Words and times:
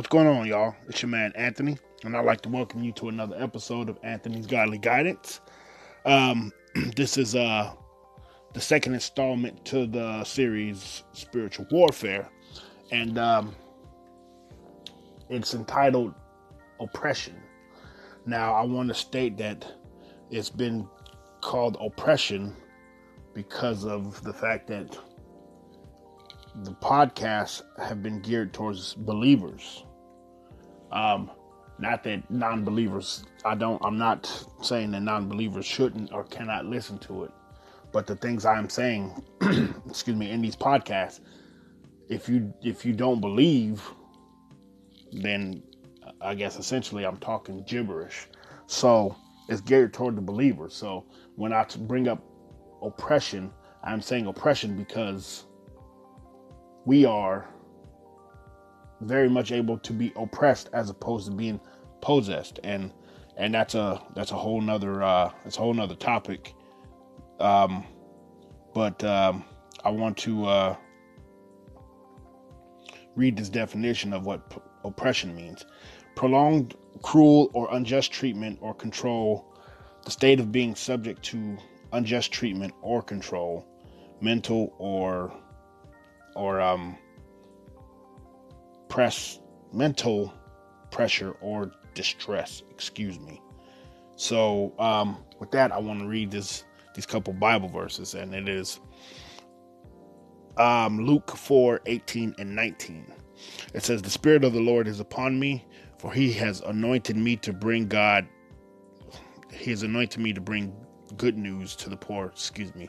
What's 0.00 0.08
going 0.08 0.28
on, 0.28 0.46
y'all? 0.46 0.74
It's 0.88 1.02
your 1.02 1.10
man 1.10 1.30
Anthony, 1.34 1.76
and 2.04 2.16
I'd 2.16 2.24
like 2.24 2.40
to 2.40 2.48
welcome 2.48 2.82
you 2.82 2.90
to 2.92 3.10
another 3.10 3.36
episode 3.38 3.90
of 3.90 3.98
Anthony's 4.02 4.46
Godly 4.46 4.78
Guidance. 4.78 5.42
Um, 6.06 6.52
this 6.96 7.18
is 7.18 7.36
uh 7.36 7.74
the 8.54 8.62
second 8.62 8.94
installment 8.94 9.62
to 9.66 9.86
the 9.86 10.24
series 10.24 11.04
Spiritual 11.12 11.66
Warfare, 11.70 12.30
and 12.90 13.18
um, 13.18 13.54
it's 15.28 15.52
entitled 15.52 16.14
Oppression. 16.80 17.36
Now, 18.24 18.54
I 18.54 18.62
want 18.62 18.88
to 18.88 18.94
state 18.94 19.36
that 19.36 19.70
it's 20.30 20.48
been 20.48 20.88
called 21.42 21.76
oppression 21.78 22.56
because 23.34 23.84
of 23.84 24.24
the 24.24 24.32
fact 24.32 24.66
that 24.68 24.98
the 26.62 26.72
podcasts 26.72 27.60
have 27.78 28.02
been 28.02 28.22
geared 28.22 28.54
towards 28.54 28.94
believers. 28.94 29.84
Um, 30.92 31.30
not 31.78 32.04
that 32.04 32.30
non-believers. 32.30 33.24
I 33.44 33.54
don't. 33.54 33.82
I'm 33.84 33.96
not 33.96 34.44
saying 34.62 34.90
that 34.92 35.02
non-believers 35.02 35.64
shouldn't 35.64 36.12
or 36.12 36.24
cannot 36.24 36.66
listen 36.66 36.98
to 37.00 37.24
it, 37.24 37.32
but 37.92 38.06
the 38.06 38.16
things 38.16 38.44
I'm 38.44 38.68
saying, 38.68 39.24
excuse 39.88 40.16
me, 40.16 40.30
in 40.30 40.42
these 40.42 40.56
podcasts, 40.56 41.20
if 42.08 42.28
you 42.28 42.52
if 42.62 42.84
you 42.84 42.92
don't 42.92 43.20
believe, 43.20 43.82
then 45.12 45.62
I 46.20 46.34
guess 46.34 46.58
essentially 46.58 47.06
I'm 47.06 47.16
talking 47.18 47.64
gibberish. 47.66 48.26
So 48.66 49.16
it's 49.48 49.60
geared 49.60 49.94
toward 49.94 50.16
the 50.16 50.22
believer. 50.22 50.68
So 50.68 51.06
when 51.36 51.52
I 51.52 51.64
bring 51.78 52.08
up 52.08 52.22
oppression, 52.82 53.50
I'm 53.82 54.02
saying 54.02 54.26
oppression 54.26 54.76
because 54.76 55.44
we 56.84 57.04
are 57.04 57.48
very 59.00 59.28
much 59.28 59.52
able 59.52 59.78
to 59.78 59.92
be 59.92 60.12
oppressed 60.16 60.68
as 60.72 60.90
opposed 60.90 61.26
to 61.26 61.32
being 61.32 61.60
possessed. 62.00 62.60
And 62.64 62.92
and 63.36 63.54
that's 63.54 63.74
a 63.74 64.00
that's 64.14 64.30
a 64.32 64.36
whole 64.36 64.60
nother 64.60 65.02
uh 65.02 65.30
that's 65.44 65.56
a 65.56 65.60
whole 65.60 65.74
nother 65.74 65.94
topic. 65.94 66.54
Um 67.38 67.86
but 68.74 69.02
um 69.04 69.44
i 69.84 69.90
want 69.90 70.16
to 70.18 70.44
uh 70.44 70.76
read 73.16 73.36
this 73.36 73.48
definition 73.48 74.12
of 74.12 74.24
what 74.24 74.48
p- 74.50 74.58
oppression 74.84 75.34
means. 75.34 75.64
Prolonged 76.14 76.74
cruel 77.02 77.50
or 77.54 77.68
unjust 77.74 78.12
treatment 78.12 78.58
or 78.60 78.74
control 78.74 79.54
the 80.04 80.10
state 80.10 80.40
of 80.40 80.52
being 80.52 80.74
subject 80.74 81.22
to 81.22 81.56
unjust 81.92 82.32
treatment 82.32 82.72
or 82.82 83.02
control 83.02 83.66
mental 84.20 84.74
or 84.78 85.32
or 86.36 86.60
um, 86.60 86.96
press 88.90 89.40
mental 89.72 90.34
pressure 90.90 91.32
or 91.40 91.72
distress. 91.94 92.62
Excuse 92.70 93.18
me. 93.18 93.40
So 94.16 94.74
um, 94.78 95.24
with 95.38 95.50
that, 95.52 95.72
I 95.72 95.78
want 95.78 96.00
to 96.00 96.06
read 96.06 96.30
this 96.30 96.64
these 96.94 97.06
couple 97.06 97.32
Bible 97.32 97.68
verses, 97.68 98.14
and 98.14 98.34
it 98.34 98.48
is 98.48 98.80
um, 100.56 101.06
Luke 101.06 101.36
4, 101.36 101.80
18 101.86 102.34
and 102.38 102.54
19. 102.54 103.06
It 103.72 103.82
says, 103.84 104.02
The 104.02 104.10
Spirit 104.10 104.44
of 104.44 104.52
the 104.52 104.60
Lord 104.60 104.88
is 104.88 105.00
upon 105.00 105.38
me, 105.38 105.64
for 105.98 106.12
he 106.12 106.32
has 106.34 106.60
anointed 106.60 107.16
me 107.16 107.36
to 107.36 107.52
bring 107.52 107.86
God, 107.86 108.26
he 109.52 109.70
has 109.70 109.84
anointed 109.84 110.20
me 110.20 110.32
to 110.32 110.40
bring 110.40 110.74
good 111.16 111.38
news 111.38 111.76
to 111.76 111.88
the 111.88 111.96
poor. 111.96 112.26
Excuse 112.26 112.74
me. 112.74 112.88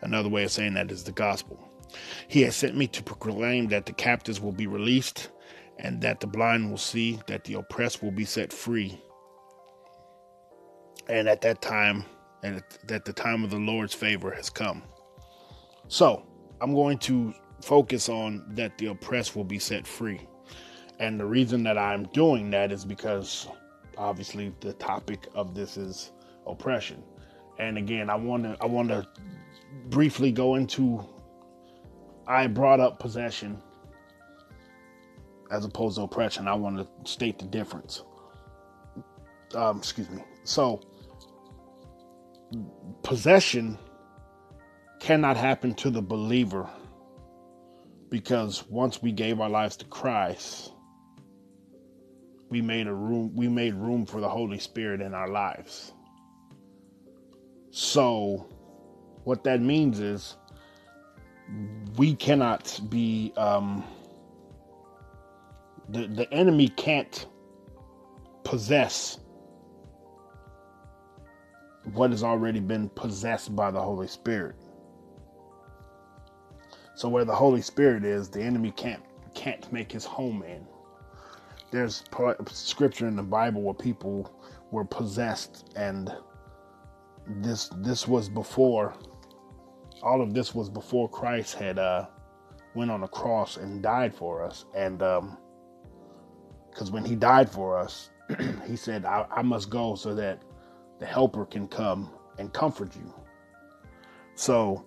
Another 0.00 0.28
way 0.28 0.44
of 0.44 0.50
saying 0.50 0.74
that 0.74 0.90
is 0.90 1.04
the 1.04 1.12
gospel. 1.12 1.60
He 2.28 2.42
has 2.42 2.56
sent 2.56 2.76
me 2.76 2.86
to 2.88 3.02
proclaim 3.02 3.68
that 3.68 3.86
the 3.86 3.92
captives 3.92 4.40
will 4.40 4.52
be 4.52 4.66
released, 4.66 5.30
and 5.78 6.00
that 6.02 6.20
the 6.20 6.26
blind 6.26 6.70
will 6.70 6.78
see, 6.78 7.20
that 7.26 7.44
the 7.44 7.54
oppressed 7.54 8.02
will 8.02 8.10
be 8.10 8.24
set 8.24 8.52
free. 8.52 9.00
And 11.08 11.28
at 11.28 11.40
that 11.42 11.60
time, 11.60 12.04
and 12.42 12.62
that 12.86 13.04
the 13.04 13.12
time 13.12 13.44
of 13.44 13.50
the 13.50 13.58
Lord's 13.58 13.94
favor 13.94 14.30
has 14.30 14.50
come. 14.50 14.82
So, 15.88 16.26
I'm 16.60 16.74
going 16.74 16.98
to 16.98 17.34
focus 17.60 18.08
on 18.08 18.44
that 18.50 18.76
the 18.78 18.86
oppressed 18.86 19.36
will 19.36 19.44
be 19.44 19.58
set 19.58 19.86
free. 19.86 20.20
And 20.98 21.18
the 21.18 21.24
reason 21.24 21.62
that 21.64 21.78
I'm 21.78 22.04
doing 22.12 22.50
that 22.50 22.70
is 22.70 22.84
because 22.84 23.48
obviously 23.98 24.54
the 24.60 24.72
topic 24.74 25.26
of 25.34 25.54
this 25.54 25.76
is 25.76 26.12
oppression. 26.46 27.02
And 27.58 27.78
again, 27.78 28.10
I 28.10 28.14
want 28.14 28.44
to 28.44 28.56
I 28.60 28.66
want 28.66 28.88
to 28.88 29.06
briefly 29.86 30.32
go 30.32 30.54
into 30.54 31.04
I 32.26 32.46
brought 32.46 32.80
up 32.80 32.98
possession 32.98 33.60
as 35.52 35.64
opposed 35.64 35.96
to 35.96 36.02
oppression. 36.02 36.48
I 36.48 36.54
want 36.54 36.78
to 36.78 37.10
state 37.10 37.38
the 37.38 37.44
difference. 37.44 38.02
Um, 39.54 39.76
excuse 39.78 40.08
me. 40.10 40.24
So, 40.44 40.80
possession 43.02 43.78
cannot 44.98 45.36
happen 45.36 45.74
to 45.74 45.90
the 45.90 46.02
believer 46.02 46.68
because 48.08 48.64
once 48.68 49.02
we 49.02 49.12
gave 49.12 49.40
our 49.40 49.50
lives 49.50 49.76
to 49.76 49.84
Christ, 49.84 50.72
we 52.48 52.62
made 52.62 52.86
a 52.86 52.94
room 52.94 53.34
we 53.34 53.48
made 53.48 53.74
room 53.74 54.06
for 54.06 54.20
the 54.20 54.28
Holy 54.28 54.58
Spirit 54.58 55.00
in 55.00 55.14
our 55.14 55.28
lives. 55.28 55.92
So, 57.70 58.46
what 59.24 59.44
that 59.44 59.60
means 59.60 60.00
is 60.00 60.36
we 61.96 62.14
cannot 62.14 62.80
be 62.88 63.32
um, 63.36 63.84
the 65.92 66.06
the 66.08 66.32
enemy 66.32 66.68
can't 66.68 67.26
possess 68.44 69.18
what 71.94 72.10
has 72.10 72.22
already 72.22 72.60
been 72.60 72.88
possessed 72.90 73.54
by 73.56 73.70
the 73.70 73.80
Holy 73.80 74.06
Spirit. 74.06 74.56
So 76.94 77.08
where 77.08 77.24
the 77.24 77.34
Holy 77.34 77.62
Spirit 77.62 78.04
is, 78.04 78.28
the 78.28 78.42
enemy 78.42 78.72
can't 78.72 79.02
can't 79.34 79.70
make 79.72 79.92
his 79.92 80.04
home 80.04 80.42
in. 80.42 80.66
There's 81.70 82.04
scripture 82.46 83.08
in 83.08 83.16
the 83.16 83.22
Bible 83.22 83.62
where 83.62 83.74
people 83.74 84.30
were 84.70 84.84
possessed, 84.84 85.72
and 85.76 86.14
this 87.26 87.70
this 87.78 88.06
was 88.08 88.28
before 88.28 88.94
all 90.02 90.20
of 90.20 90.34
this 90.34 90.54
was 90.54 90.68
before 90.68 91.08
Christ 91.08 91.54
had 91.54 91.78
uh, 91.78 92.06
went 92.74 92.90
on 92.90 93.00
the 93.00 93.06
cross 93.06 93.56
and 93.56 93.82
died 93.82 94.14
for 94.14 94.44
us. 94.44 94.64
And 94.74 95.02
because 96.72 96.90
when 96.90 97.04
he 97.04 97.14
died 97.14 97.50
for 97.50 97.78
us, 97.78 98.10
he 98.66 98.76
said, 98.76 99.04
I, 99.04 99.26
I 99.30 99.42
must 99.42 99.70
go 99.70 99.94
so 99.94 100.14
that 100.14 100.42
the 100.98 101.06
helper 101.06 101.44
can 101.44 101.68
come 101.68 102.10
and 102.38 102.52
comfort 102.52 102.96
you. 102.96 103.12
So 104.34 104.84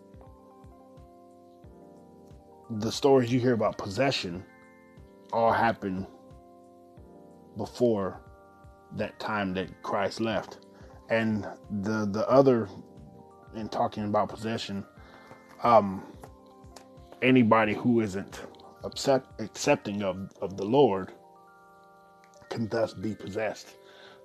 the 2.69 2.91
stories 2.91 3.31
you 3.31 3.40
hear 3.40 3.53
about 3.53 3.78
possession 3.78 4.44
all 5.31 5.51
happen 5.51 6.07
before 7.57 8.19
that 8.94 9.19
time 9.19 9.53
that 9.53 9.81
Christ 9.84 10.19
left. 10.19 10.59
And 11.09 11.46
the 11.81 12.07
the 12.07 12.28
other 12.28 12.67
in 13.56 13.69
talking 13.69 14.06
about 14.06 14.29
possession, 14.29 14.84
um, 15.63 16.03
anybody 17.22 17.73
who 17.73 18.02
isn't 18.02 18.41
upset, 18.84 19.23
accepting 19.40 20.03
of, 20.03 20.31
of 20.41 20.57
the 20.57 20.66
Lord 20.66 21.12
can 22.56 22.70
thus 22.70 22.94
be 22.94 23.14
possessed. 23.14 23.76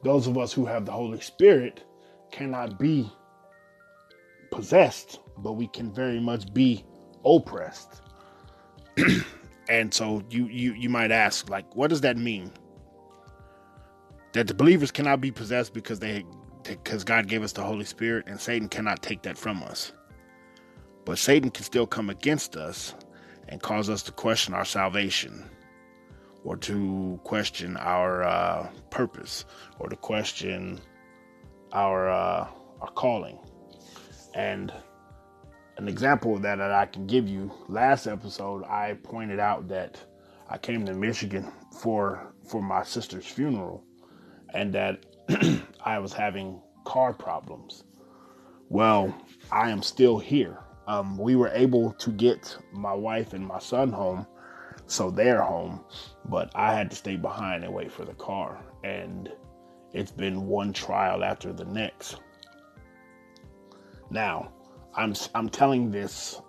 Those 0.05 0.29
of 0.29 0.39
us 0.39 0.53
who 0.53 0.65
have 0.65 0.87
the 0.87 0.93
Holy 0.93 1.21
Spirit 1.21 1.83
cannot 2.31 2.79
be 2.79 3.11
possessed, 4.53 5.19
but 5.39 5.55
we 5.55 5.67
can 5.67 5.93
very 5.93 6.21
much 6.21 6.55
be 6.55 6.85
oppressed. 7.25 8.03
and 9.69 9.93
so 9.93 10.23
you, 10.31 10.47
you 10.47 10.75
you 10.75 10.89
might 10.89 11.11
ask, 11.11 11.51
like, 11.51 11.75
what 11.75 11.91
does 11.91 12.03
that 12.03 12.17
mean? 12.17 12.53
That 14.33 14.47
the 14.47 14.55
believers 14.55 14.93
cannot 14.93 15.21
be 15.21 15.33
possessed 15.33 15.75
because 15.75 15.99
they 15.99 16.25
because 16.63 17.03
God 17.03 17.27
gave 17.27 17.43
us 17.43 17.53
the 17.53 17.65
Holy 17.65 17.85
Spirit 17.85 18.27
and 18.29 18.41
Satan 18.41 18.69
cannot 18.69 19.03
take 19.03 19.23
that 19.23 19.37
from 19.37 19.63
us. 19.65 19.93
But 21.05 21.19
Satan 21.19 21.51
can 21.51 21.65
still 21.65 21.87
come 21.87 22.11
against 22.11 22.55
us 22.55 22.95
and 23.49 23.61
cause 23.61 23.91
us 23.91 24.05
to 24.05 24.13
question 24.13 24.55
our 24.55 24.65
salvation 24.65 25.51
or 26.45 26.57
to 26.57 27.21
question 27.25 27.77
our 27.77 28.23
uh, 28.23 28.69
purpose 28.91 29.45
or 29.79 29.89
to 29.89 29.97
question 29.97 30.81
our 31.73 32.09
uh, 32.09 32.49
our 32.81 32.91
calling. 32.95 33.39
And 34.35 34.73
an 35.77 35.89
example 35.89 36.37
of 36.37 36.43
that 36.43 36.57
that 36.57 36.73
I 36.73 36.87
can 36.87 37.07
give 37.07 37.29
you 37.29 37.53
last 37.69 38.07
episode 38.07 38.65
I 38.65 38.95
pointed 39.03 39.39
out 39.39 39.69
that 39.69 40.03
I 40.49 40.59
came 40.59 40.87
to 40.87 40.95
Michigan 40.95 41.51
for 41.81 42.33
for 42.49 42.63
my 42.63 42.83
sister's 42.83 43.27
funeral 43.27 43.85
and 44.55 44.73
that 44.75 45.05
I 45.85 45.99
was 45.99 46.13
having 46.13 46.61
car 46.85 47.13
problems. 47.13 47.85
Well, 48.69 49.15
I 49.51 49.71
am 49.71 49.83
still 49.83 50.19
here 50.19 50.59
um, 50.91 51.17
we 51.17 51.37
were 51.37 51.51
able 51.55 51.93
to 51.93 52.11
get 52.11 52.57
my 52.73 52.93
wife 52.93 53.33
and 53.33 53.47
my 53.47 53.61
son 53.61 53.93
home 53.93 54.27
so 54.89 55.09
they're 55.09 55.43
home. 55.43 55.85
But 56.31 56.53
I 56.55 56.73
had 56.73 56.91
to 56.91 56.97
stay 56.97 57.17
behind 57.17 57.65
and 57.65 57.75
wait 57.75 57.91
for 57.91 58.05
the 58.05 58.15
car. 58.15 58.65
And 58.85 59.31
it's 59.93 60.13
been 60.13 60.47
one 60.47 60.73
trial 60.73 61.25
after 61.25 61.53
the 61.53 61.65
next. 61.65 62.17
Now, 64.11 64.53
I'm 64.95 65.15
I'm 65.35 65.49
telling 65.49 65.91
this 65.91 66.41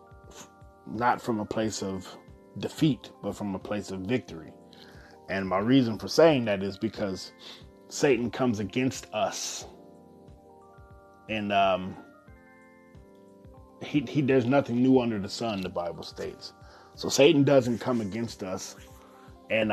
not 0.86 1.22
from 1.22 1.40
a 1.40 1.46
place 1.46 1.82
of 1.82 2.08
defeat, 2.60 3.12
but 3.24 3.36
from 3.36 3.56
a 3.56 3.60
place 3.60 3.92
of 3.92 4.02
victory. 4.02 4.54
And 5.30 5.48
my 5.48 5.60
reason 5.60 5.98
for 5.98 6.08
saying 6.08 6.46
that 6.46 6.62
is 6.62 6.78
because 6.78 7.32
Satan 7.88 8.30
comes 8.30 8.60
against 8.60 9.12
us. 9.14 9.66
And 11.30 11.52
um 11.52 11.98
he, 13.84 14.02
he 14.08 14.22
there's 14.22 14.46
nothing 14.46 14.84
new 14.84 15.00
under 15.00 15.20
the 15.20 15.30
sun, 15.30 15.62
the 15.62 15.70
Bible 15.70 16.04
states. 16.04 16.54
So 16.96 17.10
Satan 17.10 17.44
doesn't 17.44 17.80
come 17.80 18.02
against 18.02 18.44
us 18.44 18.76
in 19.52 19.72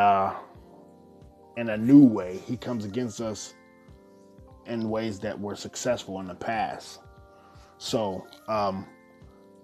in 1.56 1.70
a 1.70 1.76
new 1.76 2.04
way. 2.04 2.38
He 2.46 2.56
comes 2.56 2.84
against 2.84 3.20
us 3.20 3.54
in 4.66 4.90
ways 4.90 5.18
that 5.20 5.40
were 5.40 5.56
successful 5.56 6.20
in 6.20 6.26
the 6.26 6.34
past. 6.34 7.00
So 7.78 8.26
um 8.48 8.86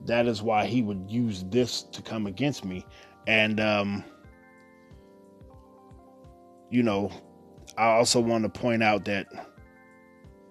that 0.06 0.26
is 0.26 0.42
why 0.42 0.66
he 0.66 0.82
would 0.82 1.10
use 1.10 1.44
this 1.44 1.82
to 1.82 2.02
come 2.02 2.26
against 2.26 2.64
me. 2.64 2.86
And 3.26 3.60
um 3.60 4.04
you 6.70 6.82
know, 6.82 7.10
I 7.76 7.86
also 7.86 8.20
want 8.20 8.44
to 8.44 8.48
point 8.48 8.82
out 8.82 9.04
that 9.04 9.26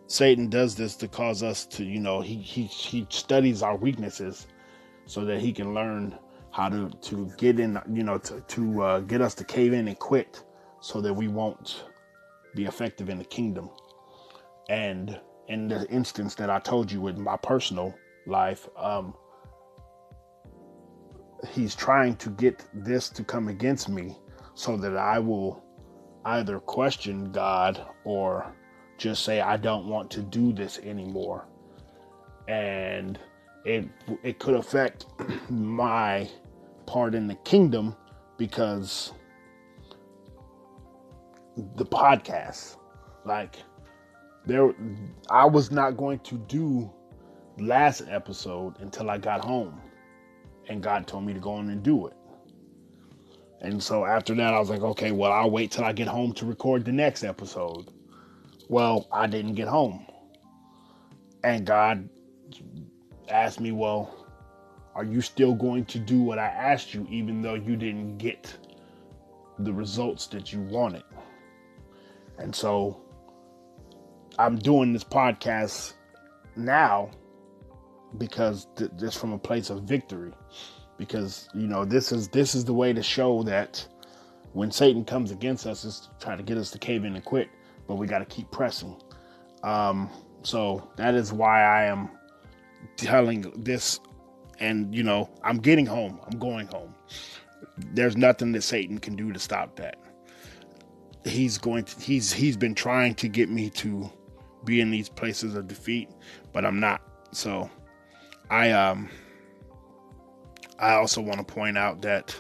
Satan 0.07 0.49
does 0.49 0.75
this 0.75 0.95
to 0.97 1.07
cause 1.07 1.41
us 1.41 1.65
to, 1.67 1.83
you 1.83 1.99
know, 1.99 2.21
he 2.21 2.35
he 2.35 2.63
he 2.65 3.07
studies 3.09 3.63
our 3.63 3.77
weaknesses 3.77 4.47
so 5.05 5.25
that 5.25 5.39
he 5.39 5.51
can 5.51 5.73
learn 5.73 6.17
how 6.53 6.69
to 6.69 6.89
to 6.89 7.29
get 7.37 7.59
in, 7.59 7.79
you 7.91 8.03
know, 8.03 8.17
to 8.19 8.39
to 8.41 8.81
uh, 8.81 8.99
get 9.01 9.21
us 9.21 9.33
to 9.35 9.43
cave 9.43 9.73
in 9.73 9.87
and 9.87 9.99
quit, 9.99 10.41
so 10.79 11.01
that 11.01 11.13
we 11.13 11.27
won't 11.27 11.85
be 12.55 12.65
effective 12.65 13.09
in 13.09 13.17
the 13.17 13.25
kingdom. 13.25 13.69
And 14.69 15.19
in 15.47 15.67
the 15.67 15.85
instance 15.89 16.35
that 16.35 16.49
I 16.49 16.59
told 16.59 16.91
you 16.91 17.01
with 17.01 17.17
my 17.17 17.35
personal 17.35 17.93
life, 18.27 18.69
um, 18.77 19.13
he's 21.49 21.75
trying 21.75 22.15
to 22.17 22.29
get 22.29 22.63
this 22.73 23.09
to 23.09 23.23
come 23.23 23.47
against 23.49 23.89
me 23.89 24.17
so 24.55 24.77
that 24.77 24.95
I 24.95 25.19
will 25.19 25.63
either 26.25 26.59
question 26.59 27.31
God 27.31 27.85
or 28.05 28.53
just 28.97 29.25
say 29.25 29.41
I 29.41 29.57
don't 29.57 29.87
want 29.87 30.09
to 30.11 30.21
do 30.21 30.53
this 30.53 30.79
anymore. 30.79 31.47
And 32.47 33.19
it 33.65 33.87
it 34.23 34.39
could 34.39 34.55
affect 34.55 35.05
my 35.49 36.29
part 36.85 37.15
in 37.15 37.27
the 37.27 37.35
kingdom 37.35 37.95
because 38.37 39.13
the 41.75 41.85
podcast 41.85 42.77
like 43.25 43.57
there 44.45 44.73
I 45.29 45.45
was 45.45 45.71
not 45.71 45.95
going 45.97 46.19
to 46.19 46.35
do 46.35 46.91
last 47.59 48.03
episode 48.09 48.79
until 48.79 49.09
I 49.09 49.17
got 49.17 49.45
home 49.45 49.79
and 50.67 50.81
God 50.81 51.07
told 51.07 51.25
me 51.25 51.33
to 51.33 51.39
go 51.39 51.53
on 51.53 51.69
and 51.69 51.83
do 51.83 52.07
it. 52.07 52.13
And 53.61 53.81
so 53.81 54.05
after 54.05 54.35
that 54.35 54.53
I 54.53 54.59
was 54.59 54.69
like, 54.69 54.81
okay, 54.81 55.11
well 55.11 55.31
I'll 55.31 55.51
wait 55.51 55.71
till 55.71 55.85
I 55.85 55.93
get 55.93 56.07
home 56.07 56.33
to 56.33 56.45
record 56.45 56.83
the 56.83 56.91
next 56.91 57.23
episode. 57.23 57.89
Well, 58.67 59.07
I 59.11 59.27
didn't 59.27 59.53
get 59.53 59.67
home. 59.67 60.05
And 61.43 61.65
God 61.65 62.09
asked 63.29 63.59
me, 63.59 63.71
well, 63.71 64.27
are 64.95 65.03
you 65.03 65.21
still 65.21 65.53
going 65.53 65.85
to 65.85 65.99
do 65.99 66.21
what 66.21 66.39
I 66.39 66.47
asked 66.47 66.93
you, 66.93 67.07
even 67.09 67.41
though 67.41 67.55
you 67.55 67.75
didn't 67.75 68.17
get 68.17 68.55
the 69.59 69.73
results 69.73 70.27
that 70.27 70.53
you 70.53 70.61
wanted? 70.61 71.03
And 72.37 72.55
so 72.55 73.01
I'm 74.37 74.57
doing 74.57 74.93
this 74.93 75.03
podcast 75.03 75.93
now 76.55 77.11
because 78.17 78.67
th- 78.75 78.91
just 78.97 79.17
from 79.17 79.33
a 79.33 79.37
place 79.37 79.69
of 79.69 79.83
victory 79.83 80.31
because 80.97 81.49
you 81.53 81.67
know 81.67 81.83
this 81.85 82.11
is 82.11 82.27
this 82.27 82.55
is 82.55 82.65
the 82.65 82.73
way 82.73 82.93
to 82.93 83.01
show 83.01 83.43
that 83.43 83.85
when 84.53 84.71
satan 84.71 85.03
comes 85.03 85.31
against 85.31 85.65
us 85.65 85.83
is 85.83 86.01
to 86.01 86.09
try 86.23 86.35
to 86.35 86.43
get 86.43 86.57
us 86.57 86.69
to 86.69 86.77
cave 86.77 87.05
in 87.05 87.15
and 87.15 87.25
quit 87.25 87.49
but 87.87 87.95
we 87.95 88.05
got 88.05 88.19
to 88.19 88.25
keep 88.25 88.49
pressing 88.51 88.95
um 89.63 90.09
so 90.43 90.87
that 90.95 91.15
is 91.15 91.33
why 91.33 91.63
i 91.63 91.85
am 91.85 92.09
telling 92.95 93.51
this 93.63 93.99
and 94.59 94.93
you 94.93 95.03
know 95.03 95.29
i'm 95.43 95.57
getting 95.57 95.85
home. 95.85 96.19
I'm 96.25 96.39
going 96.39 96.67
home. 96.67 96.93
There's 97.77 98.15
nothing 98.17 98.51
that 98.53 98.61
satan 98.61 98.99
can 98.99 99.15
do 99.15 99.31
to 99.31 99.39
stop 99.39 99.75
that. 99.77 99.97
He's 101.25 101.57
going 101.57 101.85
to 101.85 101.99
he's 101.99 102.31
he's 102.31 102.57
been 102.57 102.75
trying 102.75 103.15
to 103.15 103.27
get 103.27 103.49
me 103.49 103.69
to 103.71 104.09
be 104.65 104.79
in 104.79 104.91
these 104.91 105.09
places 105.09 105.55
of 105.55 105.67
defeat 105.67 106.09
but 106.51 106.65
i'm 106.65 106.79
not. 106.79 107.01
So 107.31 107.69
i 108.49 108.71
um 108.71 109.09
i 110.79 110.93
also 110.93 111.21
want 111.21 111.39
to 111.39 111.53
point 111.53 111.77
out 111.77 112.01
that 112.01 112.39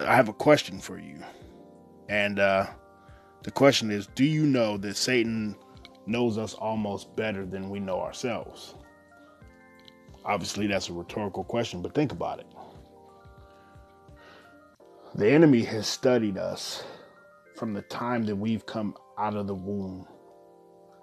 i 0.00 0.14
have 0.14 0.28
a 0.28 0.32
question 0.32 0.78
for 0.78 0.98
you. 0.98 1.18
And 2.08 2.38
uh 2.38 2.66
the 3.42 3.50
question 3.50 3.90
is 3.90 4.06
do 4.14 4.24
you 4.24 4.44
know 4.44 4.76
that 4.76 4.96
satan 4.96 5.56
knows 6.10 6.36
us 6.36 6.54
almost 6.54 7.14
better 7.16 7.46
than 7.46 7.70
we 7.70 7.80
know 7.80 8.00
ourselves 8.00 8.74
Obviously, 10.24 10.66
that's 10.66 10.88
a 10.88 10.92
rhetorical 10.92 11.44
question, 11.44 11.80
but 11.80 11.94
think 11.94 12.12
about 12.12 12.40
it. 12.40 12.46
The 15.14 15.28
enemy 15.30 15.62
has 15.62 15.86
studied 15.86 16.36
us 16.36 16.84
from 17.56 17.72
the 17.72 17.82
time 17.82 18.24
that 18.26 18.36
we've 18.36 18.64
come 18.66 18.94
out 19.18 19.34
of 19.34 19.46
the 19.46 19.54
womb 19.54 20.06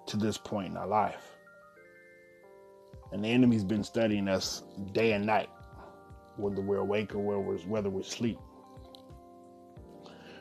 to 0.06 0.18
this 0.18 0.38
point 0.38 0.68
in 0.71 0.77
our 0.77 0.88
life. 0.88 1.36
And 3.12 3.24
the 3.24 3.30
enemy's 3.30 3.63
been 3.63 3.83
studying 3.83 4.27
us 4.27 4.63
day 4.92 5.13
and 5.13 5.25
night, 5.25 5.50
whether 6.38 6.62
we're 6.62 6.77
awake 6.77 7.15
or 7.15 7.19
whether 7.19 7.39
we're, 7.39 7.57
whether 7.59 7.89
we're 7.89 8.01
asleep. 8.01 8.39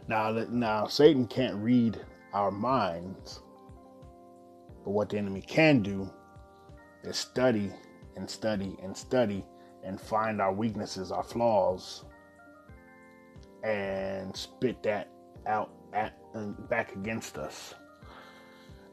Now, 0.07 0.31
now 0.51 0.87
Satan 0.87 1.27
can't 1.27 1.57
read 1.57 1.99
our 2.33 2.51
minds, 2.51 3.41
but 4.87 4.93
what 4.93 5.09
the 5.09 5.19
enemy 5.19 5.43
can 5.43 5.83
do 5.83 6.09
is 7.03 7.17
study 7.17 7.73
and 8.15 8.31
study 8.31 8.77
and 8.85 8.97
study 8.97 9.45
and 9.83 10.01
find 10.01 10.41
our 10.41 10.53
weaknesses, 10.53 11.11
our 11.11 11.25
flaws, 11.25 12.05
and 13.65 14.35
spit 14.37 14.81
that 14.85 15.11
out 15.45 15.73
at 15.93 16.17
and 16.35 16.69
back 16.69 16.95
against 16.95 17.37
us. 17.37 17.75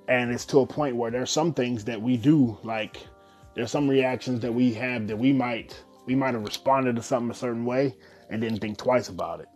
And 0.07 0.31
it's 0.31 0.45
to 0.45 0.61
a 0.61 0.65
point 0.65 0.95
where 0.95 1.11
there's 1.11 1.29
some 1.29 1.53
things 1.53 1.85
that 1.85 2.01
we 2.01 2.17
do, 2.17 2.57
like 2.63 2.97
there's 3.53 3.69
some 3.69 3.87
reactions 3.87 4.39
that 4.39 4.51
we 4.51 4.73
have 4.73 5.05
that 5.07 5.17
we 5.17 5.31
might 5.31 5.79
we 6.07 6.15
might 6.15 6.33
have 6.33 6.43
responded 6.43 6.95
to 6.95 7.03
something 7.03 7.29
a 7.29 7.35
certain 7.35 7.65
way 7.65 7.95
and 8.31 8.41
didn't 8.41 8.61
think 8.61 8.79
twice 8.79 9.09
about 9.09 9.41
it. 9.41 9.47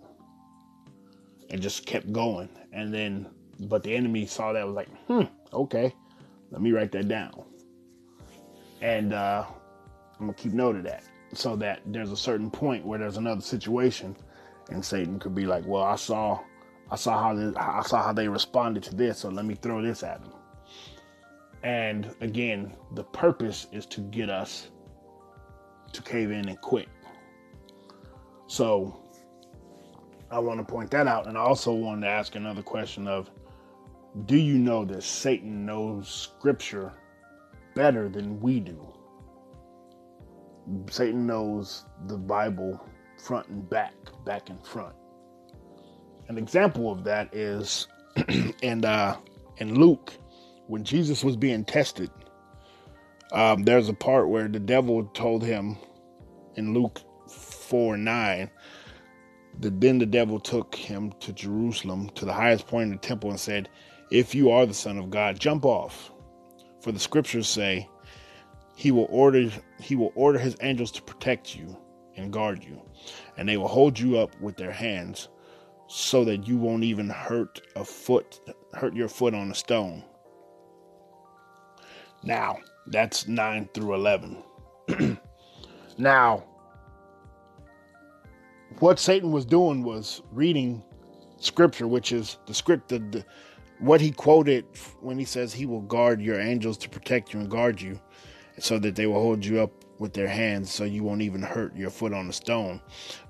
And 1.50 1.64
just 1.64 1.88
kept 1.88 2.14
going. 2.14 2.50
And 2.72 2.94
then 2.94 3.26
but 3.60 3.82
the 3.82 3.96
enemy 3.96 4.28
saw 4.28 4.54
that 4.54 4.68
was 4.68 4.76
like, 4.76 4.90
hmm, 5.08 5.24
okay, 5.52 5.96
let 6.52 6.62
me 6.62 6.72
write 6.72 6.92
that 6.94 7.08
down. 7.08 7.44
And 8.82 9.14
uh 9.14 9.46
I'm 10.20 10.28
gonna 10.28 10.34
keep 10.34 10.54
note 10.54 10.76
of 10.76 10.84
that 10.84 11.04
so 11.34 11.56
that 11.58 11.82
there's 11.86 12.12
a 12.12 12.18
certain 12.18 12.50
point 12.50 12.86
where 12.86 13.00
there's 13.00 13.18
another 13.18 13.42
situation 13.42 14.16
and 14.70 14.84
Satan 14.84 15.20
could 15.20 15.36
be 15.36 15.46
like, 15.46 15.66
well, 15.66 15.84
I 15.84 15.96
saw, 15.96 16.40
I 16.92 16.96
saw 16.96 17.22
how 17.22 17.54
I 17.58 17.82
saw 17.84 18.04
how 18.04 18.14
they 18.14 18.28
responded 18.28 18.84
to 18.84 18.96
this, 18.96 19.20
so 19.20 19.30
let 19.30 19.46
me 19.46 19.56
throw 19.56 19.82
this 19.82 20.04
at 20.04 20.22
them. 20.22 20.34
And 21.64 22.14
again, 22.22 22.76
the 22.92 23.04
purpose 23.04 23.68
is 23.72 23.86
to 23.88 24.02
get 24.02 24.30
us 24.30 24.70
to 25.94 26.02
cave 26.02 26.32
in 26.32 26.50
and 26.50 26.60
quit. 26.62 26.88
So 28.48 29.02
I 30.32 30.40
want 30.40 30.60
to 30.60 30.66
point 30.66 30.92
that 30.92 31.08
out, 31.08 31.28
and 31.28 31.38
I 31.38 31.42
also 31.42 31.74
wanted 31.74 32.02
to 32.02 32.08
ask 32.08 32.36
another 32.36 32.62
question 32.62 33.08
of, 33.08 33.30
do 34.26 34.38
you 34.38 34.58
know 34.58 34.86
that 34.86 35.04
Satan 35.04 35.66
knows 35.66 36.10
Scripture 36.10 36.94
better 37.76 38.10
than 38.10 38.40
we 38.40 38.60
do? 38.60 38.94
Satan 40.90 41.28
knows 41.28 41.86
the 42.08 42.18
Bible 42.18 42.84
front 43.24 43.48
and 43.48 43.70
back, 43.70 43.94
back 44.26 44.50
and 44.50 44.66
front. 44.66 44.96
An 46.28 46.38
example 46.38 46.92
of 46.92 47.04
that 47.06 47.34
is 47.34 47.88
in 48.62 48.84
uh, 48.84 49.18
in 49.58 49.76
Luke 49.76 50.14
when 50.68 50.84
Jesus 50.84 51.24
was 51.24 51.36
being 51.36 51.64
tested. 51.64 52.10
Um, 53.32 53.64
there's 53.64 53.90
a 53.90 53.94
part 53.94 54.30
where 54.30 54.48
the 54.48 54.60
devil 54.60 55.04
told 55.14 55.44
him 55.44 55.78
in 56.56 56.74
Luke 56.74 57.02
4 57.30 57.98
9 57.98 58.50
that 59.60 59.82
then 59.82 59.98
the 59.98 60.06
devil 60.06 60.40
took 60.40 60.76
him 60.76 61.14
to 61.20 61.34
Jerusalem 61.34 62.10
to 62.16 62.26
the 62.26 62.34
highest 62.34 62.68
point 62.68 62.84
in 62.84 62.92
the 62.92 62.98
temple 62.98 63.30
and 63.30 63.40
said, 63.40 63.70
If 64.10 64.34
you 64.34 64.52
are 64.52 64.66
the 64.66 64.74
Son 64.74 64.98
of 64.98 65.10
God, 65.10 65.40
jump 65.40 65.66
off. 65.66 66.12
For 66.82 66.92
the 66.92 67.00
scriptures 67.00 67.48
say, 67.48 67.90
he 68.76 68.92
will 68.92 69.08
order 69.10 69.50
he 69.80 69.96
will 69.96 70.12
order 70.16 70.38
his 70.38 70.56
angels 70.62 70.92
to 70.92 71.02
protect 71.02 71.56
you 71.56 71.76
and 72.16 72.32
guard 72.32 72.64
you. 72.64 72.82
And 73.38 73.50
they 73.50 73.58
will 73.58 73.68
hold 73.68 74.00
you 74.00 74.18
up 74.18 74.40
with 74.40 74.56
their 74.56 74.72
hands 74.72 75.30
so 75.88 76.24
that 76.26 76.48
you 76.48 76.58
won't 76.58 76.84
even 76.84 77.10
hurt 77.10 77.62
a 77.76 77.84
foot 77.84 78.40
hurt 78.74 78.94
your 78.94 79.10
foot 79.10 79.34
on 79.34 79.52
a 79.52 79.56
stone. 79.56 80.04
Now, 82.24 82.60
that's 82.88 83.28
9 83.28 83.70
through 83.74 83.94
11. 83.96 84.38
now, 85.98 86.44
what 88.80 89.00
Satan 89.00 89.32
was 89.32 89.46
doing 89.46 89.84
was 89.84 90.22
reading 90.32 90.84
scripture, 91.40 91.88
which 91.88 92.12
is 92.12 92.38
the 92.46 92.54
script, 92.54 92.90
the, 92.90 93.00
the, 93.00 93.26
what 93.80 94.02
he 94.02 94.12
quoted 94.12 94.66
when 95.02 95.20
he 95.20 95.26
says 95.26 95.54
he 95.54 95.66
will 95.66 95.82
guard 95.82 96.22
your 96.22 96.40
angels 96.40 96.78
to 96.80 96.90
protect 96.90 97.34
you 97.34 97.40
and 97.40 97.50
guard 97.50 97.80
you 97.80 98.00
so 98.60 98.80
that 98.80 98.96
they 98.96 99.06
will 99.06 99.22
hold 99.22 99.46
you 99.46 99.62
up 99.62 99.72
with 100.00 100.14
their 100.14 100.28
hands 100.28 100.72
so 100.72 100.84
you 100.84 101.04
won't 101.04 101.22
even 101.22 101.42
hurt 101.42 101.76
your 101.76 101.90
foot 101.90 102.14
on 102.14 102.30
a 102.30 102.34
stone. 102.34 102.82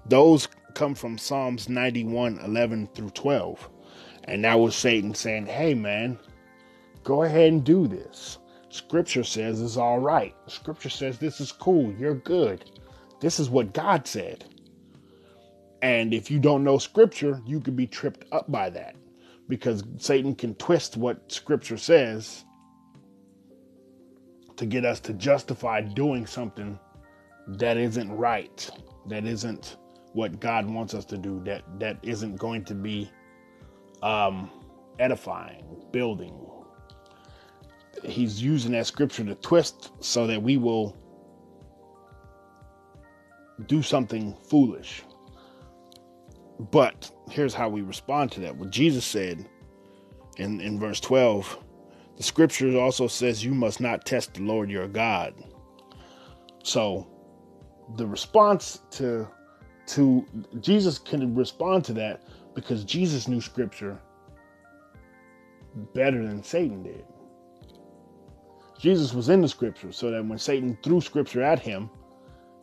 Those 0.06 0.48
come 0.74 0.96
from 0.96 1.18
Psalms 1.18 1.70
91 1.70 2.40
11 2.40 2.88
through 2.94 3.10
12. 3.10 3.70
And 4.26 4.44
that 4.44 4.60
was 4.60 4.76
Satan 4.76 5.14
saying, 5.14 5.46
Hey, 5.46 5.74
man, 5.74 6.20
go 7.04 7.24
ahead 7.24 7.52
and 7.52 7.64
do 7.64 7.88
this. 7.88 8.38
Scripture 8.70 9.24
says 9.24 9.62
it's 9.62 9.78
all 9.78 10.00
right. 10.00 10.36
Scripture 10.48 10.90
says 10.90 11.18
this 11.18 11.40
is 11.40 11.52
cool. 11.52 11.94
You're 11.94 12.16
good. 12.16 12.70
This 13.22 13.40
is 13.40 13.50
what 13.50 13.74
God 13.74 14.06
said. 14.06 14.46
And 15.82 16.14
if 16.14 16.30
you 16.30 16.40
don't 16.40 16.64
know 16.64 16.78
scripture, 16.78 17.42
you 17.46 17.62
could 17.62 17.76
be 17.76 17.88
tripped 17.88 18.26
up 18.32 18.52
by 18.52 18.70
that 18.72 18.96
because 19.48 19.84
Satan 19.98 20.36
can 20.36 20.56
twist 20.56 20.98
what 20.98 21.32
scripture 21.32 21.78
says 21.78 22.46
to 24.58 24.66
get 24.66 24.86
us 24.86 25.00
to 25.02 25.14
justify 25.14 25.82
doing 25.82 26.26
something 26.26 26.80
that 27.48 27.78
isn't 27.78 28.12
right, 28.12 28.70
that 29.08 29.26
isn't 29.26 29.78
what 30.14 30.40
God 30.40 30.70
wants 30.70 30.94
us 30.94 31.06
to 31.06 31.18
do, 31.18 31.42
that 31.46 31.64
that 31.80 31.98
isn't 32.02 32.36
going 32.38 32.66
to 32.66 32.74
be 32.74 33.10
um, 34.02 34.50
edifying, 35.00 35.64
building. 35.92 36.36
He's 38.04 38.42
using 38.42 38.74
that 38.74 38.86
scripture 38.86 39.24
to 39.24 39.36
twist 39.36 39.92
so 40.00 40.28
that 40.28 40.42
we 40.42 40.58
will 40.58 40.96
do 43.66 43.82
something 43.82 44.36
foolish. 44.50 45.04
But 46.60 47.12
here's 47.30 47.54
how 47.54 47.70
we 47.70 47.82
respond 47.82 48.32
to 48.34 48.40
that. 48.42 48.56
What 48.56 48.72
Jesus 48.72 49.06
said 49.06 49.48
in, 50.38 50.60
in 50.62 50.80
verse 50.80 51.00
12 51.00 51.58
the 52.18 52.24
scripture 52.24 52.76
also 52.80 53.08
says 53.08 53.46
you 53.46 53.54
must 53.54 53.80
not 53.80 54.06
test 54.06 54.34
the 54.34 54.42
Lord 54.42 54.72
your 54.72 54.88
God. 54.88 55.36
So 56.64 57.08
the 57.96 58.08
response 58.08 58.82
to 58.92 59.28
to 59.88 60.26
Jesus 60.60 60.98
can 60.98 61.34
respond 61.34 61.86
to 61.86 61.94
that 61.94 62.24
because 62.56 62.84
Jesus 62.84 63.28
knew 63.28 63.40
scripture 63.40 63.98
better 65.94 66.26
than 66.26 66.44
Satan 66.44 66.84
did. 66.84 67.06
Jesus 68.80 69.14
was 69.14 69.30
in 69.30 69.42
the 69.42 69.48
scripture 69.48 69.92
so 69.92 70.12
that 70.12 70.26
when 70.26 70.40
Satan 70.40 70.78
threw 70.84 71.00
scripture 71.00 71.42
at 71.42 71.60
him, 71.60 71.90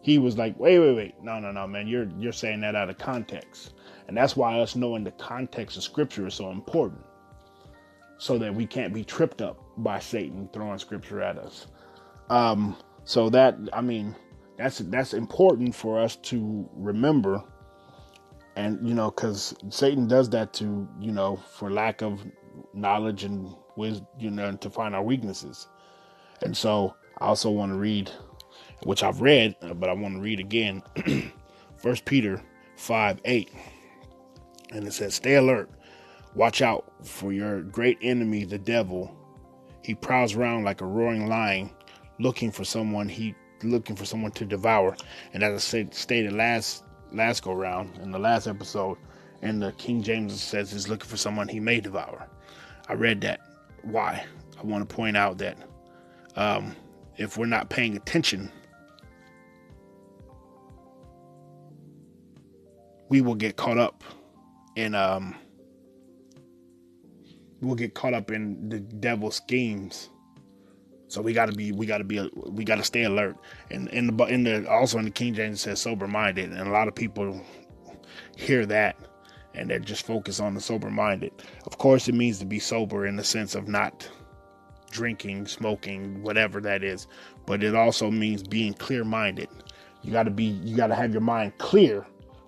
he 0.04 0.18
was 0.18 0.36
like, 0.36 0.58
"Wait, 0.60 0.78
wait, 0.78 0.94
wait. 0.94 1.14
No, 1.22 1.40
no, 1.40 1.50
no, 1.50 1.66
man. 1.66 1.88
You're 1.88 2.08
you're 2.18 2.32
saying 2.32 2.60
that 2.60 2.76
out 2.76 2.90
of 2.90 2.98
context." 2.98 3.72
And 4.06 4.14
that's 4.14 4.36
why 4.36 4.60
us 4.60 4.76
knowing 4.76 5.02
the 5.02 5.12
context 5.12 5.78
of 5.78 5.82
scripture 5.82 6.26
is 6.26 6.34
so 6.34 6.50
important. 6.50 7.02
So 8.18 8.36
that 8.38 8.54
we 8.54 8.66
can't 8.66 8.92
be 8.92 9.02
tripped 9.02 9.40
up 9.40 9.58
by 9.78 9.98
Satan 9.98 10.50
throwing 10.52 10.78
scripture 10.78 11.22
at 11.22 11.38
us. 11.38 11.68
Um, 12.28 12.76
so 13.04 13.30
that 13.30 13.56
I 13.72 13.80
mean, 13.80 14.14
that's 14.58 14.78
that's 14.80 15.14
important 15.14 15.74
for 15.74 15.98
us 15.98 16.16
to 16.16 16.68
remember. 16.74 17.42
And 18.56 18.86
you 18.86 18.94
know, 18.94 19.10
because 19.10 19.54
Satan 19.70 20.06
does 20.06 20.28
that 20.30 20.52
to 20.54 20.86
you 21.00 21.12
know 21.12 21.36
for 21.36 21.70
lack 21.70 22.02
of 22.02 22.22
knowledge 22.74 23.24
and 23.24 23.54
wisdom, 23.76 24.06
you 24.18 24.30
know, 24.30 24.54
to 24.54 24.68
find 24.68 24.94
our 24.94 25.02
weaknesses. 25.02 25.68
And 26.42 26.54
so 26.54 26.94
I 27.18 27.26
also 27.26 27.50
want 27.50 27.72
to 27.72 27.78
read, 27.78 28.10
which 28.82 29.02
I've 29.02 29.20
read, 29.20 29.54
but 29.76 29.88
I 29.88 29.92
want 29.92 30.16
to 30.16 30.20
read 30.20 30.40
again, 30.40 30.82
First 31.76 32.04
Peter 32.04 32.42
five 32.76 33.20
eight. 33.24 33.50
And 34.70 34.86
it 34.86 34.92
says, 34.92 35.14
Stay 35.14 35.36
alert. 35.36 35.70
Watch 36.34 36.62
out 36.62 36.92
for 37.04 37.32
your 37.32 37.62
great 37.62 37.98
enemy, 38.02 38.44
the 38.44 38.58
devil. 38.58 39.14
He 39.82 39.94
prowls 39.94 40.34
around 40.34 40.64
like 40.64 40.80
a 40.80 40.86
roaring 40.86 41.28
lion, 41.28 41.70
looking 42.18 42.50
for 42.50 42.64
someone 42.64 43.08
he 43.08 43.34
looking 43.62 43.96
for 43.96 44.04
someone 44.04 44.32
to 44.32 44.44
devour. 44.44 44.96
And 45.32 45.42
as 45.42 45.54
I 45.54 45.58
said, 45.58 45.94
stated 45.94 46.32
last 46.32 46.84
last 47.12 47.42
go 47.42 47.52
round 47.52 47.96
in 47.98 48.10
the 48.10 48.18
last 48.18 48.46
episode, 48.46 48.98
and 49.42 49.62
the 49.62 49.72
King 49.72 50.02
James 50.02 50.40
says 50.40 50.72
he's 50.72 50.88
looking 50.88 51.08
for 51.08 51.16
someone 51.16 51.48
he 51.48 51.60
may 51.60 51.80
devour. 51.80 52.28
I 52.88 52.94
read 52.94 53.20
that. 53.22 53.40
Why? 53.82 54.24
I 54.58 54.66
want 54.66 54.88
to 54.88 54.94
point 54.94 55.16
out 55.16 55.38
that 55.38 55.56
um, 56.36 56.74
if 57.16 57.38
we're 57.38 57.46
not 57.46 57.70
paying 57.70 57.96
attention, 57.96 58.50
we 63.14 63.20
will 63.20 63.36
get 63.36 63.54
caught 63.54 63.78
up 63.78 64.02
and 64.76 64.96
um, 64.96 65.36
we'll 67.60 67.76
get 67.76 67.94
caught 67.94 68.12
up 68.12 68.32
in 68.32 68.68
the 68.68 68.80
devil's 68.80 69.36
schemes. 69.36 70.10
So 71.06 71.22
we 71.22 71.32
got 71.32 71.46
to 71.46 71.52
be, 71.52 71.70
we 71.70 71.86
got 71.86 71.98
to 71.98 72.04
be, 72.04 72.28
we 72.34 72.64
got 72.64 72.78
to 72.78 72.82
stay 72.82 73.04
alert. 73.04 73.36
And 73.70 73.88
in 73.90 74.16
the, 74.16 74.24
in 74.24 74.42
the, 74.42 74.68
also 74.68 74.98
in 74.98 75.04
the 75.04 75.12
King 75.12 75.32
James 75.32 75.60
says 75.60 75.80
sober 75.80 76.08
minded, 76.08 76.50
and 76.50 76.66
a 76.66 76.72
lot 76.72 76.88
of 76.88 76.96
people 76.96 77.40
hear 78.36 78.66
that 78.66 78.96
and 79.54 79.70
they're 79.70 79.78
just 79.78 80.04
focused 80.04 80.40
on 80.40 80.54
the 80.54 80.60
sober 80.60 80.90
minded. 80.90 81.30
Of 81.68 81.78
course, 81.78 82.08
it 82.08 82.16
means 82.16 82.40
to 82.40 82.44
be 82.44 82.58
sober 82.58 83.06
in 83.06 83.14
the 83.14 83.22
sense 83.22 83.54
of 83.54 83.68
not 83.68 84.10
drinking, 84.90 85.46
smoking, 85.46 86.20
whatever 86.20 86.60
that 86.62 86.82
is, 86.82 87.06
but 87.46 87.62
it 87.62 87.76
also 87.76 88.10
means 88.10 88.42
being 88.42 88.74
clear 88.74 89.04
minded. 89.04 89.50
You 90.02 90.10
got 90.10 90.24
to 90.24 90.32
be, 90.32 90.46
you 90.46 90.76
got 90.76 90.88
to 90.88 90.96
have 90.96 91.12
your 91.12 91.20
mind 91.20 91.56
clear 91.58 92.04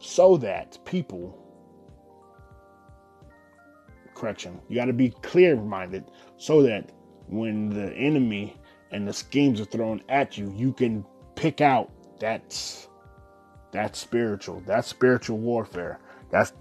so 0.07 0.37
that 0.39 0.79
people 0.85 1.47
correction. 4.15 4.61
You 4.69 4.77
got 4.77 4.87
to 4.87 4.93
be 4.93 5.11
clear 5.23 5.57
minded 5.57 6.05
so 6.39 6.63
that 6.63 6.91
when 7.29 7.69
the 7.69 7.93
enemy 7.95 8.57
and 8.91 9.07
the 9.07 9.13
schemes 9.13 9.61
are 9.61 9.67
thrown 9.67 10.03
at 10.09 10.39
you, 10.39 10.53
you 10.57 10.73
can 10.73 11.05
pick 11.35 11.61
out 11.61 11.91
that's 12.19 12.89
that's 13.73 13.99
spiritual. 13.99 14.63
That's 14.65 14.89
spiritual 14.89 15.39
warfare. 15.39 16.01
That's 16.31 16.53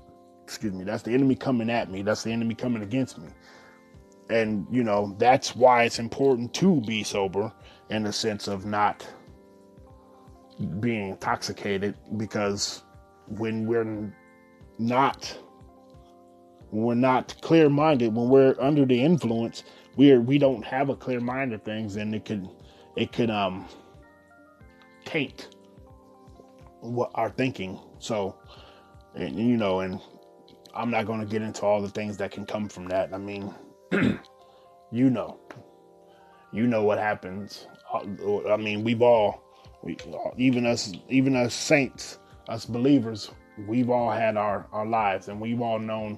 excuse 0.43 0.73
me, 0.73 0.83
that's 0.83 1.03
the 1.03 1.13
enemy 1.13 1.35
coming 1.35 1.69
at 1.69 1.89
me. 1.89 2.01
That's 2.01 2.23
the 2.23 2.31
enemy 2.31 2.55
coming 2.55 2.83
against 2.83 3.17
me. 3.17 3.29
And 4.29 4.67
you 4.69 4.83
know, 4.83 5.15
that's 5.17 5.55
why 5.55 5.83
it's 5.83 5.99
important 5.99 6.53
to 6.55 6.81
be 6.81 7.03
sober 7.03 7.51
in 7.89 8.03
the 8.03 8.11
sense 8.11 8.47
of 8.47 8.65
not 8.65 9.07
being 10.79 11.09
intoxicated 11.09 11.95
because 12.17 12.83
when 13.27 13.65
we're 13.65 14.11
not 14.77 15.37
when 16.71 16.83
we're 16.83 16.95
not 16.95 17.35
clear 17.41 17.69
minded, 17.69 18.13
when 18.13 18.29
we're 18.29 18.55
under 18.59 18.85
the 18.85 19.01
influence, 19.01 19.63
we're 19.95 20.21
we 20.21 20.37
don't 20.37 20.63
have 20.63 20.89
a 20.89 20.95
clear 20.95 21.19
mind 21.19 21.53
of 21.53 21.63
things, 21.63 21.95
and 21.95 22.13
it 22.13 22.25
could 22.25 22.49
it 22.95 23.11
could 23.11 23.29
um 23.29 23.65
taint 25.05 25.49
what 26.81 27.11
our 27.15 27.29
thinking. 27.29 27.79
So, 27.99 28.35
and 29.15 29.37
you 29.37 29.57
know, 29.57 29.79
and 29.81 29.99
I'm 30.73 30.91
not 30.91 31.05
going 31.05 31.21
to 31.21 31.25
get 31.25 31.41
into 31.41 31.63
all 31.63 31.81
the 31.81 31.89
things 31.89 32.17
that 32.17 32.31
can 32.31 32.45
come 32.45 32.67
from 32.67 32.87
that. 32.89 33.13
I 33.13 33.17
mean, 33.17 33.53
you 34.91 35.09
know, 35.09 35.39
you 36.51 36.67
know 36.67 36.83
what 36.83 36.97
happens. 36.97 37.67
I 37.93 38.57
mean, 38.57 38.83
we've 38.83 39.01
all, 39.01 39.41
we, 39.81 39.97
even 40.37 40.65
us, 40.65 40.91
even 41.07 41.35
us 41.35 41.53
saints, 41.53 42.19
us 42.47 42.65
believers, 42.65 43.31
we've 43.67 43.89
all 43.89 44.11
had 44.11 44.37
our 44.37 44.67
our 44.71 44.85
lives, 44.85 45.27
and 45.27 45.39
we've 45.39 45.61
all 45.61 45.79
known 45.79 46.17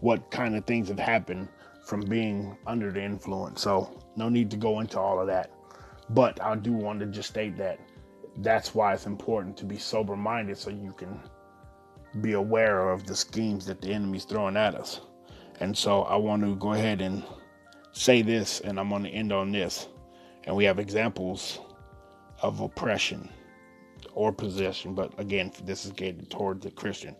what 0.00 0.30
kind 0.30 0.56
of 0.56 0.64
things 0.64 0.88
have 0.88 0.98
happened 0.98 1.48
from 1.84 2.00
being 2.00 2.56
under 2.66 2.90
the 2.90 3.02
influence. 3.02 3.62
So, 3.62 4.02
no 4.16 4.28
need 4.28 4.50
to 4.50 4.56
go 4.56 4.80
into 4.80 4.98
all 4.98 5.20
of 5.20 5.26
that. 5.28 5.50
But 6.10 6.42
I 6.42 6.56
do 6.56 6.72
want 6.72 7.00
to 7.00 7.06
just 7.06 7.30
state 7.30 7.56
that 7.58 7.78
that's 8.38 8.74
why 8.74 8.92
it's 8.94 9.06
important 9.06 9.56
to 9.56 9.64
be 9.64 9.78
sober 9.78 10.16
minded 10.16 10.58
so 10.58 10.70
you 10.70 10.92
can 10.96 11.20
be 12.20 12.32
aware 12.32 12.90
of 12.90 13.06
the 13.06 13.16
schemes 13.16 13.66
that 13.66 13.80
the 13.80 13.92
enemy's 13.92 14.24
throwing 14.24 14.56
at 14.56 14.74
us. 14.74 15.00
And 15.60 15.76
so, 15.76 16.02
I 16.02 16.16
want 16.16 16.42
to 16.42 16.56
go 16.56 16.72
ahead 16.72 17.00
and 17.00 17.24
say 17.92 18.22
this, 18.22 18.60
and 18.60 18.78
I'm 18.78 18.90
going 18.90 19.04
to 19.04 19.10
end 19.10 19.32
on 19.32 19.52
this. 19.52 19.88
And 20.44 20.54
we 20.54 20.64
have 20.64 20.78
examples 20.78 21.58
of 22.42 22.60
oppression 22.60 23.28
or 24.16 24.32
possession, 24.32 24.94
but 24.94 25.12
again, 25.18 25.52
this 25.64 25.84
is 25.84 25.92
getting 25.92 26.24
toward 26.26 26.62
the 26.62 26.70
Christian. 26.70 27.14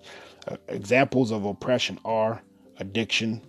Uh, 0.48 0.56
examples 0.68 1.30
of 1.30 1.44
oppression 1.44 1.98
are 2.04 2.42
addiction, 2.78 3.42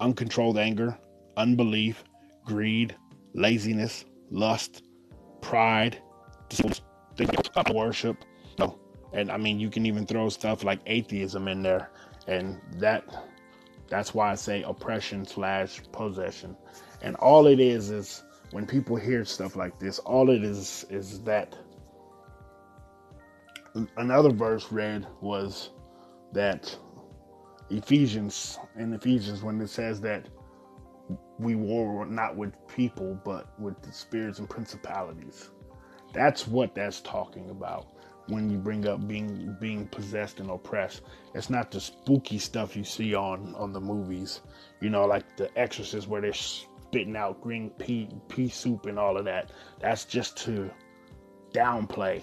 uncontrolled 0.00 0.56
anger, 0.56 0.98
unbelief, 1.36 2.02
greed, 2.44 2.96
laziness, 3.34 4.06
lust, 4.30 4.82
pride, 5.42 5.98
worship, 7.70 8.24
no, 8.58 8.78
And 9.12 9.30
I 9.30 9.36
mean, 9.36 9.60
you 9.60 9.68
can 9.68 9.84
even 9.84 10.06
throw 10.06 10.28
stuff 10.30 10.64
like 10.64 10.80
atheism 10.86 11.48
in 11.48 11.62
there, 11.62 11.90
and 12.26 12.60
that 12.78 13.04
that's 13.88 14.14
why 14.14 14.32
I 14.32 14.34
say 14.36 14.62
oppression 14.62 15.26
slash 15.26 15.80
possession. 15.92 16.56
And 17.02 17.14
all 17.16 17.46
it 17.46 17.60
is 17.60 17.90
is 17.90 18.24
when 18.52 18.66
people 18.66 18.96
hear 18.96 19.24
stuff 19.24 19.54
like 19.54 19.78
this, 19.78 19.98
all 20.00 20.30
it 20.30 20.42
is 20.42 20.86
is 20.88 21.20
that 21.24 21.54
another 23.96 24.30
verse 24.30 24.70
read 24.70 25.06
was 25.20 25.70
that 26.32 26.76
Ephesians 27.70 28.58
in 28.76 28.92
Ephesians 28.92 29.42
when 29.42 29.60
it 29.60 29.68
says 29.68 30.00
that 30.02 30.28
we 31.38 31.54
war 31.54 32.06
not 32.06 32.36
with 32.36 32.54
people 32.68 33.18
but 33.24 33.58
with 33.58 33.80
the 33.82 33.92
spirits 33.92 34.38
and 34.38 34.48
principalities. 34.48 35.50
That's 36.12 36.46
what 36.46 36.74
that's 36.74 37.00
talking 37.00 37.50
about 37.50 37.88
when 38.28 38.48
you 38.48 38.58
bring 38.58 38.86
up 38.86 39.06
being 39.06 39.56
being 39.60 39.86
possessed 39.88 40.40
and 40.40 40.50
oppressed. 40.50 41.02
It's 41.34 41.50
not 41.50 41.70
the 41.70 41.80
spooky 41.80 42.38
stuff 42.38 42.76
you 42.76 42.84
see 42.84 43.14
on 43.14 43.54
on 43.56 43.72
the 43.72 43.80
movies, 43.80 44.40
you 44.80 44.90
know, 44.90 45.04
like 45.04 45.36
The 45.36 45.56
Exorcist 45.58 46.06
where 46.08 46.20
they're 46.20 46.32
spitting 46.32 47.16
out 47.16 47.40
green 47.40 47.70
pea 47.70 48.08
pea 48.28 48.48
soup 48.48 48.86
and 48.86 48.98
all 48.98 49.16
of 49.16 49.24
that. 49.24 49.50
That's 49.80 50.04
just 50.04 50.36
to 50.44 50.70
downplay 51.52 52.22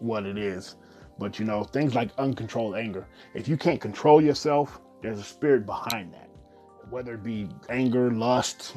what 0.00 0.26
it 0.26 0.38
is. 0.38 0.76
But 1.18 1.38
you 1.38 1.44
know, 1.44 1.64
things 1.64 1.94
like 1.94 2.10
uncontrolled 2.18 2.76
anger. 2.76 3.06
If 3.34 3.48
you 3.48 3.56
can't 3.56 3.80
control 3.80 4.20
yourself, 4.22 4.80
there's 5.02 5.18
a 5.18 5.24
spirit 5.24 5.66
behind 5.66 6.12
that. 6.14 6.30
Whether 6.90 7.14
it 7.14 7.22
be 7.22 7.48
anger, 7.68 8.10
lust, 8.10 8.76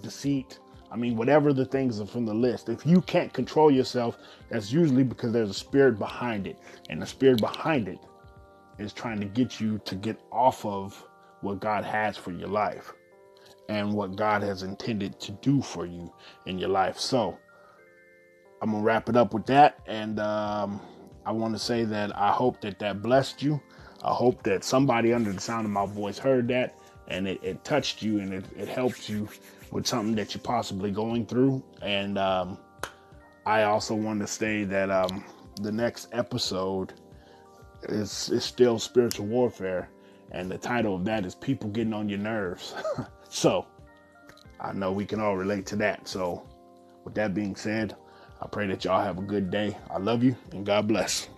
deceit, 0.00 0.58
I 0.92 0.96
mean, 0.96 1.16
whatever 1.16 1.52
the 1.52 1.64
things 1.64 2.00
are 2.00 2.06
from 2.06 2.26
the 2.26 2.34
list, 2.34 2.68
if 2.68 2.84
you 2.84 3.00
can't 3.02 3.32
control 3.32 3.70
yourself, 3.70 4.18
that's 4.48 4.72
usually 4.72 5.04
because 5.04 5.32
there's 5.32 5.50
a 5.50 5.54
spirit 5.54 5.98
behind 5.98 6.46
it. 6.46 6.58
And 6.88 7.00
the 7.00 7.06
spirit 7.06 7.40
behind 7.40 7.88
it 7.88 7.98
is 8.78 8.92
trying 8.92 9.20
to 9.20 9.26
get 9.26 9.60
you 9.60 9.80
to 9.84 9.94
get 9.94 10.18
off 10.32 10.64
of 10.64 11.06
what 11.42 11.60
God 11.60 11.84
has 11.84 12.16
for 12.16 12.32
your 12.32 12.48
life 12.48 12.92
and 13.68 13.92
what 13.92 14.16
God 14.16 14.42
has 14.42 14.62
intended 14.64 15.20
to 15.20 15.32
do 15.32 15.62
for 15.62 15.86
you 15.86 16.12
in 16.46 16.58
your 16.58 16.70
life. 16.70 16.98
So, 16.98 17.38
I'm 18.62 18.70
going 18.72 18.82
to 18.82 18.86
wrap 18.86 19.08
it 19.08 19.16
up 19.16 19.32
with 19.32 19.46
that. 19.46 19.78
And 19.86 20.18
um, 20.20 20.80
I 21.24 21.32
want 21.32 21.54
to 21.54 21.58
say 21.58 21.84
that 21.84 22.16
I 22.16 22.30
hope 22.32 22.60
that 22.62 22.78
that 22.78 23.02
blessed 23.02 23.42
you. 23.42 23.60
I 24.02 24.12
hope 24.12 24.42
that 24.44 24.64
somebody 24.64 25.12
under 25.12 25.32
the 25.32 25.40
sound 25.40 25.66
of 25.66 25.70
my 25.70 25.86
voice 25.86 26.18
heard 26.18 26.48
that 26.48 26.78
and 27.08 27.28
it, 27.28 27.40
it 27.42 27.62
touched 27.64 28.02
you 28.02 28.20
and 28.20 28.32
it, 28.32 28.44
it 28.56 28.68
helped 28.68 29.08
you 29.08 29.28
with 29.70 29.86
something 29.86 30.14
that 30.14 30.34
you're 30.34 30.42
possibly 30.42 30.90
going 30.90 31.26
through. 31.26 31.62
And 31.82 32.16
um, 32.16 32.58
I 33.44 33.64
also 33.64 33.94
want 33.94 34.20
to 34.20 34.26
say 34.26 34.64
that 34.64 34.90
um, 34.90 35.24
the 35.60 35.72
next 35.72 36.08
episode 36.12 36.94
is, 37.82 38.30
is 38.30 38.44
still 38.44 38.78
spiritual 38.78 39.26
warfare. 39.26 39.90
And 40.32 40.50
the 40.50 40.58
title 40.58 40.94
of 40.94 41.04
that 41.06 41.26
is 41.26 41.34
People 41.34 41.70
Getting 41.70 41.92
on 41.92 42.08
Your 42.08 42.20
Nerves. 42.20 42.74
so 43.28 43.66
I 44.60 44.72
know 44.72 44.92
we 44.92 45.04
can 45.04 45.20
all 45.20 45.36
relate 45.36 45.66
to 45.66 45.76
that. 45.76 46.06
So, 46.06 46.46
with 47.04 47.14
that 47.14 47.34
being 47.34 47.56
said, 47.56 47.96
I 48.42 48.46
pray 48.46 48.66
that 48.68 48.84
y'all 48.84 49.02
have 49.02 49.18
a 49.18 49.22
good 49.22 49.50
day. 49.50 49.76
I 49.90 49.98
love 49.98 50.22
you 50.22 50.36
and 50.52 50.64
God 50.64 50.88
bless. 50.88 51.28